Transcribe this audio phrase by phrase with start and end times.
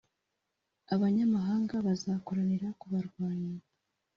[0.93, 3.53] Abanyamahanga bazakoranira kubarwanya,